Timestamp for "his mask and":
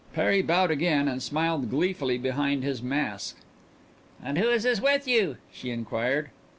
2.63-4.39